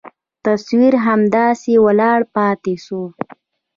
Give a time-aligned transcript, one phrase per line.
[0.45, 3.01] تصوير همداسې ولاړ پاته سو.